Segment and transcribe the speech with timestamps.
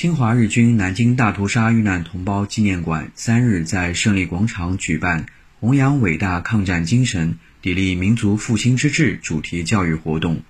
[0.00, 5.26] 侵华日军南京大屠杀遇难同胞纪念馆三日在胜利广场举办
[5.60, 10.40] “弘扬伟大抗战精神，砥砺民族复兴之志”主题教育活动。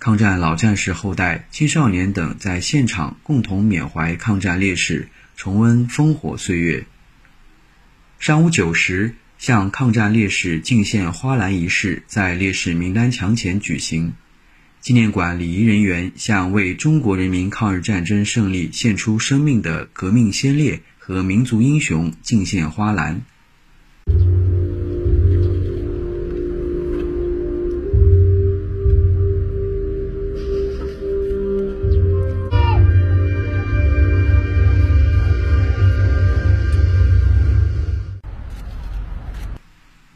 [0.00, 6.84] 抗战老战士后代、青少年等在现场共同缅怀抗战烈士，重温烽火岁月。
[8.18, 14.14] 上午九时，向抗战烈士敬献花篮仪式在烈士名单墙前举行。
[14.80, 23.20] 纪念馆礼仪人员向为中国人民抗日战争胜利献出生命的革命先烈和民族英雄敬献花篮。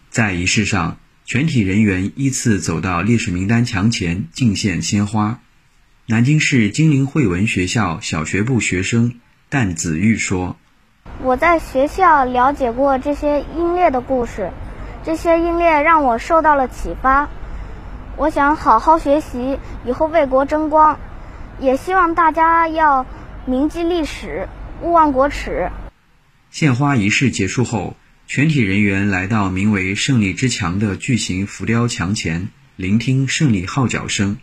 [0.08, 0.96] 在仪式上。
[1.26, 5.40] 全体人员依次走到烈士名单墙前敬献鲜花。
[6.06, 10.56] 南京市金陵汇文学校小学部学生但子玉说
[11.24, 14.50] ：“我在学校了解过这些英烈的故事，
[15.02, 17.30] 这些英烈让我受到了启发。
[18.16, 20.98] 我想好好学习，以后为国争光。
[21.58, 23.06] 也希望大家要
[23.46, 24.46] 铭记历史，
[24.82, 25.70] 勿忘国耻。”
[26.50, 27.96] 献花仪式结束后。
[28.26, 34.36] 全体人员来到名为“胜利之墙”的巨型浮雕墙前，聆听胜利号角声。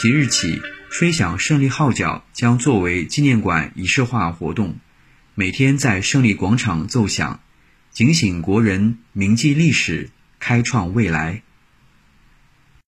[0.00, 4.76] 即日起，吹响胜利号角将作为纪念馆仪式化活动，
[5.34, 7.40] 每天在胜利广场奏响。
[7.92, 11.42] 警醒国人，铭记历史，开创未来。